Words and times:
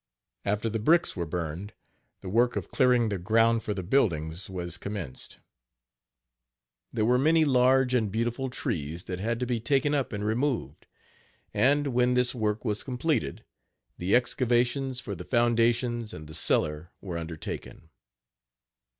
After 0.45 0.67
the 0.67 0.79
bricks 0.79 1.15
were 1.15 1.27
burned, 1.27 1.73
the 2.21 2.27
work 2.29 2.55
of 2.55 2.71
clearing 2.71 3.09
the 3.09 3.19
ground 3.19 3.61
for 3.61 3.75
the 3.75 3.83
buildings 3.83 4.49
was 4.49 4.79
commenced. 4.79 5.37
There 6.91 7.05
were 7.05 7.19
many 7.19 7.45
large 7.45 7.93
and 7.93 8.11
beautiful 8.11 8.49
trees 8.49 9.03
that 9.03 9.19
had 9.19 9.39
to 9.41 9.45
be 9.45 9.59
taken 9.59 9.93
up 9.93 10.11
and 10.11 10.25
removed; 10.25 10.87
and, 11.53 11.89
when 11.89 12.15
this 12.15 12.33
work 12.33 12.65
was 12.65 12.81
completed, 12.81 13.45
the 13.99 14.15
excavations 14.15 14.99
for 14.99 15.13
the 15.13 15.23
foundations 15.23 16.15
and 16.15 16.25
the 16.25 16.33
cellar 16.33 16.89
were 16.99 17.19
undertaken. 17.19 17.91